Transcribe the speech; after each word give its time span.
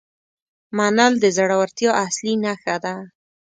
منل 0.77 1.13
د 1.23 1.25
زړورتیا 1.37 1.91
اصلي 2.05 2.33
نښه 2.43 2.75
ده. 2.83 2.95